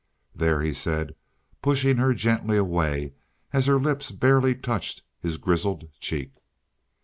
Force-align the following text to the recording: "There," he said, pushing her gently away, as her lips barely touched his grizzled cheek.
"There," 0.33 0.63
he 0.63 0.73
said, 0.73 1.13
pushing 1.61 1.97
her 1.97 2.15
gently 2.15 2.57
away, 2.57 3.13
as 3.53 3.67
her 3.67 3.79
lips 3.79 4.09
barely 4.09 4.55
touched 4.55 5.03
his 5.19 5.37
grizzled 5.37 5.89
cheek. 5.99 6.39